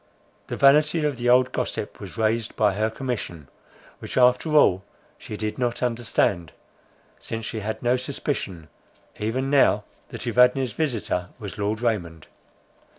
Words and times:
The 0.47 0.57
vanity 0.57 1.05
of 1.05 1.17
the 1.17 1.29
old 1.29 1.51
gossip 1.51 1.99
was 1.99 2.17
raised 2.17 2.55
by 2.55 2.73
her 2.73 2.89
commission, 2.89 3.49
which, 3.99 4.17
after 4.17 4.51
all, 4.55 4.83
she 5.19 5.37
did 5.37 5.59
not 5.59 5.83
understand, 5.83 6.53
since 7.19 7.45
she 7.45 7.59
had 7.59 7.83
no 7.83 7.97
suspicion, 7.97 8.67
even 9.19 9.51
now 9.51 9.83
that 10.09 10.25
Evadne's 10.25 10.73
visitor 10.73 11.29
was 11.37 11.59
Lord 11.59 11.81
Raymond. 11.81 12.25